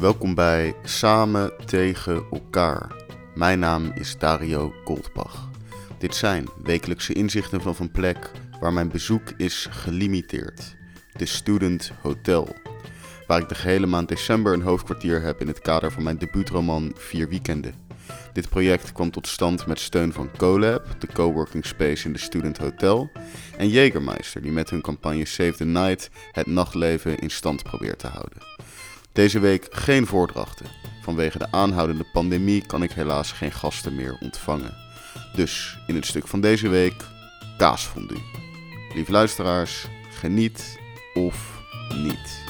Welkom 0.00 0.34
bij 0.34 0.74
Samen 0.84 1.52
tegen 1.66 2.24
elkaar. 2.30 2.94
Mijn 3.34 3.58
naam 3.58 3.92
is 3.94 4.18
Dario 4.18 4.72
Goldbach. 4.84 5.48
Dit 5.98 6.14
zijn 6.14 6.48
wekelijkse 6.62 7.12
inzichten 7.12 7.60
van 7.60 7.74
een 7.78 7.90
plek 7.90 8.30
waar 8.60 8.72
mijn 8.72 8.88
bezoek 8.88 9.30
is 9.36 9.66
gelimiteerd. 9.70 10.76
De 11.12 11.26
Student 11.26 11.92
Hotel. 12.02 12.56
Waar 13.26 13.40
ik 13.40 13.48
de 13.48 13.54
gehele 13.54 13.86
maand 13.86 14.08
december 14.08 14.52
een 14.52 14.62
hoofdkwartier 14.62 15.22
heb 15.22 15.40
in 15.40 15.48
het 15.48 15.60
kader 15.60 15.92
van 15.92 16.02
mijn 16.02 16.18
debuutroman 16.18 16.92
Vier 16.96 17.28
Weekenden. 17.28 17.74
Dit 18.32 18.48
project 18.48 18.92
kwam 18.92 19.10
tot 19.10 19.26
stand 19.26 19.66
met 19.66 19.80
steun 19.80 20.12
van 20.12 20.30
CoLab, 20.36 21.00
de 21.00 21.06
coworking 21.12 21.66
space 21.66 22.06
in 22.06 22.12
de 22.12 22.18
Student 22.18 22.58
Hotel, 22.58 23.10
en 23.56 23.68
Jägermeister, 23.70 24.42
die 24.42 24.52
met 24.52 24.70
hun 24.70 24.80
campagne 24.80 25.24
Save 25.24 25.54
the 25.56 25.64
Night 25.64 26.10
het 26.32 26.46
nachtleven 26.46 27.18
in 27.18 27.30
stand 27.30 27.62
probeert 27.62 27.98
te 27.98 28.06
houden. 28.06 28.42
Deze 29.18 29.38
week 29.38 29.66
geen 29.70 30.06
voordrachten. 30.06 30.66
Vanwege 31.02 31.38
de 31.38 31.52
aanhoudende 31.52 32.04
pandemie 32.12 32.66
kan 32.66 32.82
ik 32.82 32.92
helaas 32.92 33.32
geen 33.32 33.52
gasten 33.52 33.94
meer 33.94 34.16
ontvangen. 34.20 34.76
Dus 35.34 35.78
in 35.86 35.94
het 35.94 36.06
stuk 36.06 36.26
van 36.26 36.40
deze 36.40 36.68
week 36.68 37.04
kaasfondue. 37.56 38.22
Lieve 38.94 39.12
luisteraars, 39.12 39.86
geniet 40.10 40.78
of 41.14 41.60
niet. 41.94 42.47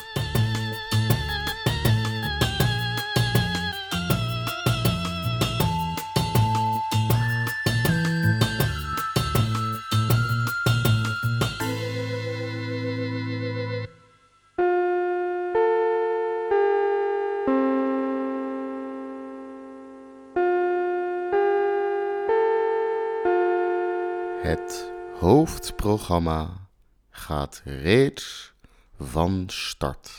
Hoofdprogramma 25.88 26.68
gaat 27.10 27.62
reeds 27.64 28.52
van 29.00 29.44
start. 29.46 30.10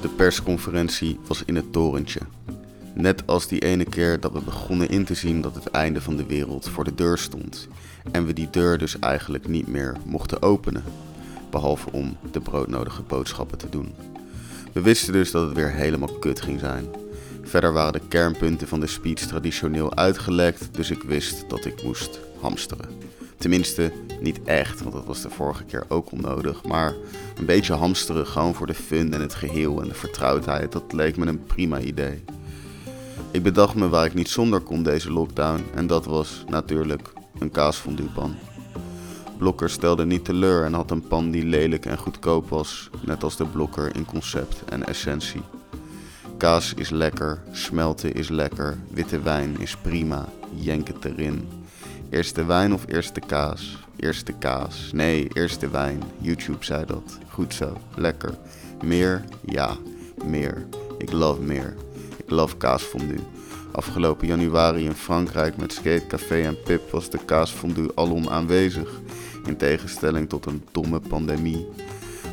De 0.00 0.08
persconferentie 0.16 1.18
was 1.26 1.42
in 1.44 1.56
het 1.56 1.72
torentje. 1.72 2.20
Net 2.94 3.26
als 3.26 3.46
die 3.46 3.60
ene 3.60 3.84
keer 3.84 4.20
dat 4.20 4.32
we 4.32 4.40
begonnen 4.40 4.88
in 4.88 5.04
te 5.04 5.14
zien 5.14 5.40
dat 5.40 5.54
het 5.54 5.70
einde 5.70 6.00
van 6.00 6.16
de 6.16 6.26
wereld 6.26 6.68
voor 6.68 6.84
de 6.84 6.94
deur 6.94 7.18
stond. 7.18 7.68
En 8.12 8.26
we 8.26 8.32
die 8.32 8.50
deur 8.50 8.78
dus 8.78 8.98
eigenlijk 8.98 9.48
niet 9.48 9.66
meer 9.66 9.96
mochten 10.04 10.42
openen. 10.42 10.84
Behalve 11.50 11.92
om 11.92 12.16
de 12.30 12.40
broodnodige 12.40 13.02
boodschappen 13.02 13.58
te 13.58 13.68
doen. 13.68 13.94
We 14.72 14.80
wisten 14.80 15.12
dus 15.12 15.30
dat 15.30 15.46
het 15.46 15.56
weer 15.56 15.72
helemaal 15.72 16.18
kut 16.18 16.40
ging 16.40 16.60
zijn. 16.60 17.06
Verder 17.48 17.72
waren 17.72 17.92
de 17.92 18.08
kernpunten 18.08 18.68
van 18.68 18.80
de 18.80 18.86
speech 18.86 19.20
traditioneel 19.20 19.96
uitgelekt, 19.96 20.68
dus 20.72 20.90
ik 20.90 21.02
wist 21.02 21.44
dat 21.48 21.64
ik 21.64 21.82
moest 21.82 22.20
hamsteren. 22.40 22.88
Tenminste, 23.36 23.92
niet 24.20 24.42
echt, 24.42 24.82
want 24.82 24.94
dat 24.94 25.04
was 25.04 25.22
de 25.22 25.30
vorige 25.30 25.64
keer 25.64 25.84
ook 25.88 26.12
onnodig. 26.12 26.64
Maar 26.64 26.94
een 27.38 27.46
beetje 27.46 27.74
hamsteren, 27.74 28.26
gewoon 28.26 28.54
voor 28.54 28.66
de 28.66 28.74
fun 28.74 29.14
en 29.14 29.20
het 29.20 29.34
geheel 29.34 29.82
en 29.82 29.88
de 29.88 29.94
vertrouwdheid, 29.94 30.72
dat 30.72 30.92
leek 30.92 31.16
me 31.16 31.26
een 31.26 31.44
prima 31.44 31.80
idee. 31.80 32.24
Ik 33.30 33.42
bedacht 33.42 33.74
me 33.74 33.88
waar 33.88 34.04
ik 34.04 34.14
niet 34.14 34.28
zonder 34.28 34.60
kon 34.60 34.82
deze 34.82 35.12
lockdown, 35.12 35.64
en 35.74 35.86
dat 35.86 36.04
was 36.04 36.44
natuurlijk 36.48 37.12
een 37.38 37.50
kaasfonduepan. 37.50 38.36
Blokker 39.38 39.70
stelde 39.70 40.04
niet 40.04 40.24
teleur 40.24 40.64
en 40.64 40.72
had 40.72 40.90
een 40.90 41.06
pan 41.06 41.30
die 41.30 41.44
lelijk 41.44 41.86
en 41.86 41.98
goedkoop 41.98 42.48
was, 42.48 42.90
net 43.04 43.22
als 43.22 43.36
de 43.36 43.46
Blokker 43.46 43.96
in 43.96 44.04
concept 44.04 44.62
en 44.68 44.86
essentie. 44.86 45.42
Kaas 46.38 46.74
is 46.74 46.90
lekker, 46.90 47.42
smelten 47.52 48.12
is 48.12 48.28
lekker, 48.28 48.78
witte 48.90 49.22
wijn 49.22 49.60
is 49.60 49.76
prima, 49.76 50.28
jenk 50.54 50.88
het 50.88 51.04
erin. 51.04 51.48
Eerste 52.10 52.44
wijn 52.44 52.72
of 52.72 52.84
eerste 52.86 53.20
kaas? 53.20 53.78
Eerste 53.96 54.32
kaas. 54.32 54.90
Nee, 54.92 55.28
eerste 55.32 55.70
wijn. 55.70 56.02
YouTube 56.18 56.64
zei 56.64 56.84
dat. 56.84 57.18
Goed 57.28 57.54
zo, 57.54 57.76
lekker. 57.96 58.34
Meer? 58.82 59.24
Ja, 59.44 59.76
meer. 60.24 60.66
Ik 60.98 61.12
love 61.12 61.40
meer. 61.40 61.74
Ik 62.16 62.30
love 62.30 62.56
kaasfondue. 62.56 63.20
Afgelopen 63.72 64.26
januari 64.26 64.84
in 64.84 64.94
Frankrijk 64.94 65.56
met 65.56 65.72
Skatecafé 65.72 66.42
en 66.42 66.62
Pip 66.62 66.90
was 66.90 67.10
de 67.10 67.18
kaasfondue 67.24 67.90
alom 67.94 68.28
aanwezig 68.28 69.00
in 69.44 69.56
tegenstelling 69.56 70.28
tot 70.28 70.46
een 70.46 70.64
domme 70.72 71.00
pandemie. 71.00 71.66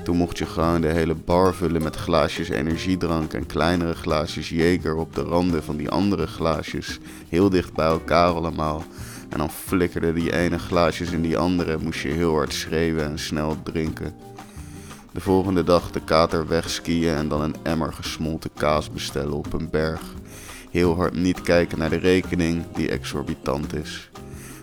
Toen 0.05 0.17
mocht 0.17 0.37
je 0.37 0.45
gewoon 0.45 0.81
de 0.81 0.87
hele 0.87 1.15
bar 1.15 1.53
vullen 1.53 1.83
met 1.83 1.95
glaasjes 1.95 2.49
energiedrank 2.49 3.33
en 3.33 3.45
kleinere 3.45 3.95
glaasjes 3.95 4.49
Jager 4.49 4.95
op 4.95 5.15
de 5.15 5.21
randen 5.21 5.63
van 5.63 5.77
die 5.77 5.89
andere 5.89 6.27
glaasjes, 6.27 6.99
heel 7.29 7.49
dicht 7.49 7.73
bij 7.73 7.85
elkaar 7.85 8.33
allemaal. 8.33 8.83
En 9.29 9.37
dan 9.37 9.49
flikkerden 9.49 10.15
die 10.15 10.33
ene 10.33 10.59
glaasjes 10.59 11.11
in 11.11 11.21
die 11.21 11.37
andere, 11.37 11.77
moest 11.77 12.01
je 12.01 12.07
heel 12.07 12.33
hard 12.33 12.53
schreeuwen 12.53 13.05
en 13.05 13.19
snel 13.19 13.57
drinken. 13.63 14.13
De 15.11 15.21
volgende 15.21 15.63
dag 15.63 15.91
de 15.91 16.01
kater 16.03 16.47
wegskiën 16.47 17.13
en 17.13 17.27
dan 17.27 17.41
een 17.41 17.55
emmer 17.63 17.93
gesmolten 17.93 18.51
kaas 18.53 18.91
bestellen 18.91 19.33
op 19.33 19.53
een 19.53 19.69
berg. 19.69 20.01
Heel 20.71 20.95
hard 20.95 21.13
niet 21.13 21.41
kijken 21.41 21.77
naar 21.77 21.89
de 21.89 21.97
rekening 21.97 22.63
die 22.73 22.89
exorbitant 22.89 23.75
is. 23.75 24.09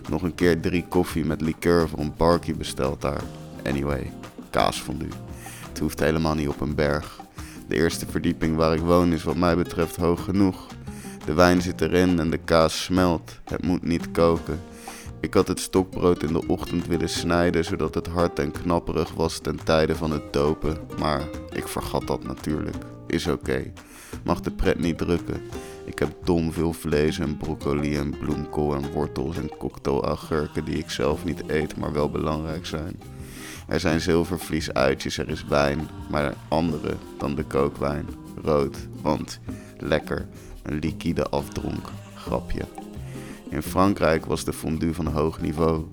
Nog 0.09 0.21
een 0.21 0.35
keer 0.35 0.59
drie 0.59 0.85
koffie 0.87 1.25
met 1.25 1.41
liqueur 1.41 1.89
voor 1.89 1.99
een 1.99 2.13
barkie 2.17 2.55
besteld 2.55 3.01
daar. 3.01 3.21
Anyway, 3.65 4.11
kaasfondue. 4.49 5.22
Het 5.73 5.81
hoeft 5.81 5.99
helemaal 5.99 6.35
niet 6.35 6.47
op 6.47 6.61
een 6.61 6.75
berg. 6.75 7.19
De 7.67 7.75
eerste 7.75 8.05
verdieping 8.05 8.55
waar 8.55 8.73
ik 8.73 8.79
woon 8.79 9.13
is 9.13 9.23
wat 9.23 9.35
mij 9.35 9.55
betreft 9.55 9.95
hoog 9.95 10.23
genoeg. 10.23 10.67
De 11.25 11.33
wijn 11.33 11.61
zit 11.61 11.81
erin 11.81 12.19
en 12.19 12.29
de 12.29 12.37
kaas 12.37 12.83
smelt. 12.83 13.39
Het 13.43 13.65
moet 13.65 13.83
niet 13.83 14.11
koken. 14.11 14.59
Ik 15.19 15.33
had 15.33 15.47
het 15.47 15.59
stokbrood 15.59 16.23
in 16.23 16.33
de 16.33 16.47
ochtend 16.47 16.87
willen 16.87 17.09
snijden 17.09 17.65
zodat 17.65 17.95
het 17.95 18.07
hard 18.07 18.39
en 18.39 18.51
knapperig 18.51 19.13
was 19.13 19.39
ten 19.39 19.63
tijde 19.63 19.95
van 19.95 20.11
het 20.11 20.33
dopen. 20.33 20.77
Maar 20.99 21.21
ik 21.51 21.67
vergat 21.67 22.07
dat 22.07 22.23
natuurlijk. 22.23 22.77
Is 23.07 23.27
oké. 23.27 23.71
Mag 24.23 24.39
de 24.39 24.51
pret 24.51 24.79
niet 24.79 24.97
drukken. 24.97 25.41
Ik 25.85 25.99
heb 25.99 26.15
dom 26.23 26.51
veel 26.51 26.73
vlees 26.73 27.19
en 27.19 27.37
broccoli 27.37 27.97
en 27.97 28.17
bloemkool 28.19 28.75
en 28.75 28.91
wortels 28.91 29.37
en 29.37 29.57
cocktailagurken 29.57 30.65
die 30.65 30.77
ik 30.77 30.89
zelf 30.89 31.25
niet 31.25 31.49
eet, 31.49 31.77
maar 31.77 31.93
wel 31.93 32.09
belangrijk 32.09 32.65
zijn. 32.65 33.12
Er 33.67 33.79
zijn 33.79 34.01
zilvervlies 34.01 34.73
uitjes, 34.73 35.17
er 35.17 35.29
is 35.29 35.45
wijn, 35.45 35.87
maar 36.09 36.33
andere 36.47 36.95
dan 37.17 37.35
de 37.35 37.43
kookwijn. 37.43 38.07
Rood, 38.43 38.77
want 39.01 39.39
lekker, 39.77 40.27
een 40.63 40.79
liquide 40.79 41.23
afdronk, 41.23 41.89
grapje. 42.15 42.61
In 43.49 43.61
Frankrijk 43.61 44.25
was 44.25 44.43
de 44.43 44.53
fondue 44.53 44.93
van 44.93 45.07
hoog 45.07 45.41
niveau. 45.41 45.85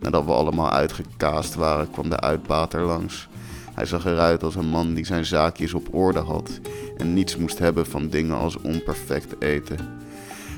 Nadat 0.00 0.24
we 0.24 0.32
allemaal 0.32 0.70
uitgekaast 0.70 1.54
waren, 1.54 1.90
kwam 1.90 2.08
de 2.08 2.20
uitbater 2.20 2.80
langs. 2.80 3.28
Hij 3.74 3.86
zag 3.86 4.06
eruit 4.06 4.42
als 4.42 4.54
een 4.54 4.68
man 4.68 4.94
die 4.94 5.06
zijn 5.06 5.24
zaakjes 5.24 5.74
op 5.74 5.94
orde 5.94 6.18
had 6.18 6.60
en 6.96 7.14
niets 7.14 7.36
moest 7.36 7.58
hebben 7.58 7.86
van 7.86 8.08
dingen 8.08 8.36
als 8.36 8.56
onperfect 8.56 9.42
eten. 9.42 9.78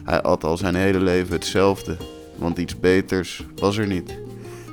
Hij 0.05 0.23
at 0.23 0.45
al 0.45 0.57
zijn 0.57 0.75
hele 0.75 1.01
leven 1.01 1.33
hetzelfde, 1.33 1.97
want 2.37 2.59
iets 2.59 2.81
beters 2.81 3.47
was 3.57 3.77
er 3.77 3.87
niet. 3.87 4.19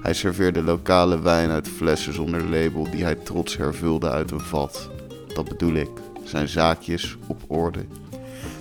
Hij 0.02 0.14
serveerde 0.14 0.64
lokale 0.64 1.22
wijn 1.22 1.50
uit 1.50 1.68
flessen 1.68 2.14
zonder 2.14 2.44
label 2.44 2.92
die 2.92 3.04
hij 3.04 3.16
trots 3.16 3.58
hervulde 3.58 4.10
uit 4.10 4.32
een 4.32 4.40
vat. 4.40 4.90
Dat 5.34 5.50
bedoel 5.50 5.74
ik, 5.74 5.90
zijn 6.24 6.48
zaakjes 6.48 7.18
op 7.28 7.42
orde. 7.48 7.86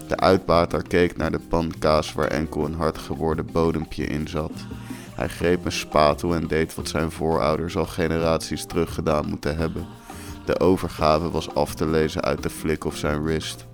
De 0.08 0.16
uitbater 0.16 0.82
keek 0.82 1.16
naar 1.16 1.30
de 1.30 1.40
pan 1.48 1.72
kaas 1.78 2.12
waar 2.12 2.28
enkel 2.28 2.64
een 2.64 2.74
hard 2.74 2.98
geworden 2.98 3.46
bodempje 3.52 4.04
in 4.04 4.28
zat. 4.28 4.52
Hij 5.14 5.28
greep 5.28 5.64
een 5.64 5.72
spatel 5.72 6.34
en 6.34 6.46
deed 6.46 6.74
wat 6.74 6.88
zijn 6.88 7.10
voorouders 7.10 7.76
al 7.76 7.86
generaties 7.86 8.64
terug 8.64 8.94
gedaan 8.94 9.28
moeten 9.28 9.56
hebben. 9.56 9.86
De 10.44 10.60
overgave 10.60 11.30
was 11.30 11.54
af 11.54 11.74
te 11.74 11.86
lezen 11.86 12.22
uit 12.22 12.42
de 12.42 12.50
flik 12.50 12.84
of 12.84 12.96
zijn 12.96 13.22
wrist. 13.22 13.66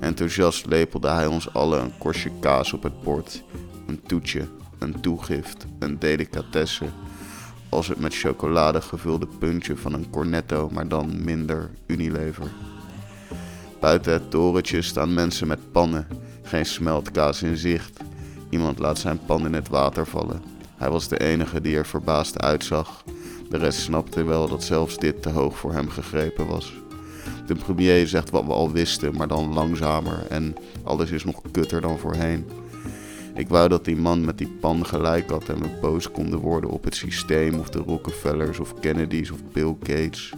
Enthousiast 0.00 0.66
lepelde 0.66 1.08
hij 1.08 1.26
ons 1.26 1.54
allen 1.54 1.82
een 1.82 1.98
korstje 1.98 2.30
kaas 2.40 2.72
op 2.72 2.82
het 2.82 3.02
bord. 3.02 3.42
Een 3.86 4.00
toetje, 4.06 4.48
een 4.78 5.00
toegift, 5.00 5.66
een 5.78 5.98
delicatesse. 5.98 6.84
Als 7.68 7.88
het 7.88 8.00
met 8.00 8.14
chocolade 8.14 8.80
gevulde 8.80 9.26
puntje 9.38 9.76
van 9.76 9.92
een 9.92 10.10
cornetto, 10.10 10.68
maar 10.72 10.88
dan 10.88 11.24
minder 11.24 11.70
Unilever. 11.86 12.50
Buiten 13.80 14.12
het 14.12 14.30
torentje 14.30 14.82
staan 14.82 15.14
mensen 15.14 15.46
met 15.46 15.72
pannen, 15.72 16.06
geen 16.42 16.66
smeltkaas 16.66 17.42
in 17.42 17.56
zicht. 17.56 18.00
Iemand 18.50 18.78
laat 18.78 18.98
zijn 18.98 19.20
pan 19.26 19.46
in 19.46 19.52
het 19.52 19.68
water 19.68 20.06
vallen. 20.06 20.42
Hij 20.76 20.90
was 20.90 21.08
de 21.08 21.18
enige 21.20 21.60
die 21.60 21.76
er 21.76 21.86
verbaasd 21.86 22.40
uitzag. 22.40 23.04
De 23.50 23.56
rest 23.56 23.78
snapte 23.80 24.24
wel 24.24 24.48
dat 24.48 24.64
zelfs 24.64 24.96
dit 24.96 25.22
te 25.22 25.28
hoog 25.28 25.58
voor 25.58 25.72
hem 25.72 25.88
gegrepen 25.90 26.46
was. 26.46 26.72
De 27.46 27.54
premier 27.54 28.06
zegt 28.06 28.30
wat 28.30 28.44
we 28.44 28.52
al 28.52 28.72
wisten, 28.72 29.16
maar 29.16 29.28
dan 29.28 29.52
langzamer 29.52 30.26
en 30.28 30.56
alles 30.82 31.10
is 31.10 31.24
nog 31.24 31.40
kutter 31.50 31.80
dan 31.80 31.98
voorheen. 31.98 32.46
Ik 33.38 33.48
wou 33.48 33.68
dat 33.68 33.84
die 33.84 33.96
man 33.96 34.24
met 34.24 34.38
die 34.38 34.56
pan 34.60 34.86
gelijk 34.86 35.30
had 35.30 35.48
en 35.48 35.60
we 35.60 35.78
boos 35.80 36.10
konden 36.10 36.38
worden 36.38 36.70
op 36.70 36.84
het 36.84 36.94
systeem 36.94 37.58
of 37.58 37.68
de 37.70 37.78
Rockefellers 37.78 38.58
of 38.58 38.80
Kennedys 38.80 39.30
of 39.30 39.38
Bill 39.52 39.76
Gates. 39.80 40.32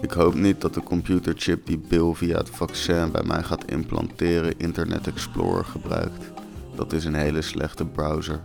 Ik 0.00 0.10
hoop 0.10 0.34
niet 0.34 0.60
dat 0.60 0.74
de 0.74 0.82
computerchip 0.82 1.66
die 1.66 1.78
Bill 1.88 2.12
via 2.14 2.36
het 2.36 2.50
vaccin 2.50 3.10
bij 3.10 3.22
mij 3.22 3.42
gaat 3.42 3.70
implanteren 3.70 4.58
Internet 4.58 5.06
Explorer 5.06 5.64
gebruikt. 5.64 6.32
Dat 6.74 6.92
is 6.92 7.04
een 7.04 7.14
hele 7.14 7.42
slechte 7.42 7.84
browser. 7.84 8.40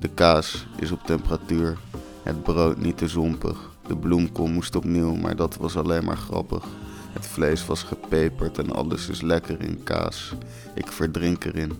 De 0.00 0.08
kaas 0.08 0.66
is 0.78 0.90
op 0.90 1.02
temperatuur, 1.04 1.78
het 2.22 2.42
brood 2.42 2.78
niet 2.78 2.96
te 2.96 3.08
zompig. 3.08 3.70
De 3.86 3.96
bloemkool 3.96 4.46
moest 4.46 4.76
opnieuw, 4.76 5.14
maar 5.14 5.36
dat 5.36 5.56
was 5.56 5.76
alleen 5.76 6.04
maar 6.04 6.16
grappig. 6.16 6.64
Het 7.12 7.26
vlees 7.26 7.66
was 7.66 7.82
gepeperd 7.82 8.58
en 8.58 8.70
alles 8.70 9.08
is 9.08 9.20
lekker 9.20 9.60
in 9.60 9.82
kaas. 9.82 10.34
Ik 10.74 10.92
verdrink 10.92 11.44
erin. 11.44 11.72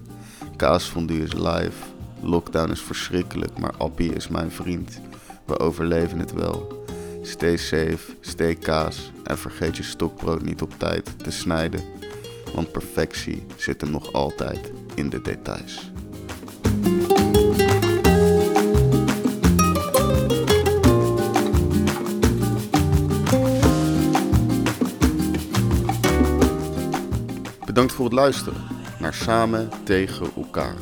Kaasfondue 0.56 1.22
is 1.22 1.32
live. 1.32 1.72
Lockdown 2.20 2.70
is 2.70 2.80
verschrikkelijk, 2.80 3.58
maar 3.58 3.74
Appie 3.76 4.12
is 4.12 4.28
mijn 4.28 4.50
vriend. 4.50 5.00
We 5.44 5.58
overleven 5.58 6.18
het 6.18 6.32
wel. 6.32 6.84
Stay 7.22 7.56
safe, 7.56 8.16
stay 8.20 8.54
kaas 8.54 9.12
en 9.24 9.38
vergeet 9.38 9.76
je 9.76 9.82
stokbrood 9.82 10.42
niet 10.42 10.62
op 10.62 10.78
tijd 10.78 11.18
te 11.24 11.30
snijden. 11.30 11.80
Want 12.54 12.72
perfectie 12.72 13.46
zit 13.56 13.80
hem 13.80 13.90
nog 13.90 14.12
altijd 14.12 14.72
in 14.94 15.08
de 15.08 15.20
details. 15.22 15.90
Bedankt 27.64 27.92
voor 27.92 28.04
het 28.04 28.14
luisteren 28.14 28.73
Samen 29.12 29.68
tegen 29.84 30.26
elkaar. 30.36 30.74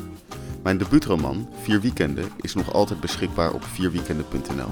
Mijn 0.63 0.77
debuutroman, 0.77 1.49
Vier 1.61 1.81
Weekenden, 1.81 2.25
is 2.41 2.53
nog 2.53 2.73
altijd 2.73 2.99
beschikbaar 2.99 3.53
op 3.53 3.63
vierweekenden.nl. 3.63 4.69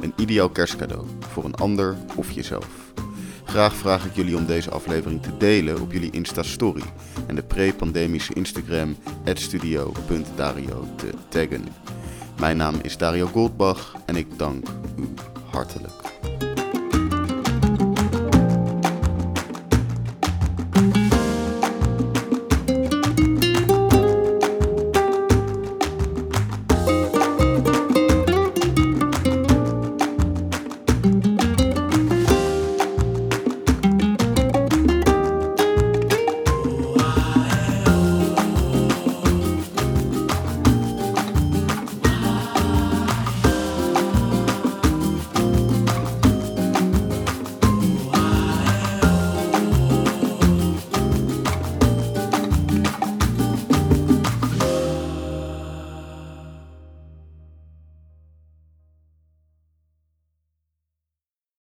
Een 0.00 0.12
ideaal 0.16 0.48
kerstcadeau 0.48 1.06
voor 1.18 1.44
een 1.44 1.54
ander 1.54 1.96
of 2.16 2.30
jezelf. 2.30 2.92
Graag 3.44 3.74
vraag 3.74 4.04
ik 4.04 4.14
jullie 4.14 4.36
om 4.36 4.46
deze 4.46 4.70
aflevering 4.70 5.22
te 5.22 5.36
delen 5.36 5.80
op 5.80 5.92
jullie 5.92 6.10
Insta-story 6.10 6.82
en 7.26 7.34
de 7.34 7.42
pre-pandemische 7.42 8.34
Instagram 8.34 8.96
studio.dario 9.32 10.88
te 10.96 11.10
taggen. 11.28 11.64
Mijn 12.38 12.56
naam 12.56 12.74
is 12.82 12.96
Dario 12.96 13.26
Goldbach 13.26 13.94
en 14.06 14.16
ik 14.16 14.38
dank 14.38 14.68
u 14.96 15.08
hartelijk. 15.50 16.23